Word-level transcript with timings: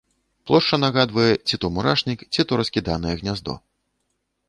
Плошча 0.51 0.79
нагадвае 0.83 1.27
ці 1.47 1.55
то 1.65 1.71
мурашнік, 1.77 2.19
ці 2.33 2.41
то 2.51 2.63
раскіданае 2.65 3.13
гняздо. 3.25 3.53